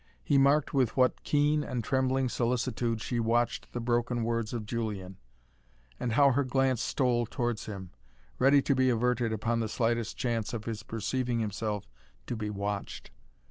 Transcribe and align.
He 0.23 0.39
marked 0.39 0.73
with 0.73 0.97
what 0.97 1.21
keen 1.21 1.63
and 1.63 1.83
trembling 1.83 2.27
solicitude 2.27 3.01
she 3.01 3.19
watched 3.19 3.71
the 3.71 3.79
broken 3.79 4.23
words 4.23 4.51
of 4.51 4.65
Julian, 4.65 5.17
and 5.99 6.13
how 6.13 6.31
her 6.31 6.43
glance 6.43 6.81
stole 6.81 7.27
towards 7.27 7.67
him, 7.67 7.91
ready 8.39 8.63
to 8.63 8.73
be 8.73 8.89
averted 8.89 9.31
upon 9.31 9.59
the 9.59 9.69
slightest 9.69 10.17
chance 10.17 10.55
of 10.55 10.65
his 10.65 10.81
perceiving 10.81 11.39
himself 11.39 11.87
to 12.25 12.35
be 12.35 12.49
watched. 12.49 13.11